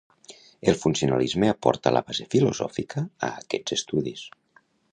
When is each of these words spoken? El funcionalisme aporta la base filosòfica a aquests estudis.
El 0.71 0.77
funcionalisme 0.83 1.51
aporta 1.53 1.93
la 1.93 2.01
base 2.07 2.27
filosòfica 2.35 3.05
a 3.29 3.33
aquests 3.45 3.77
estudis. 3.77 4.25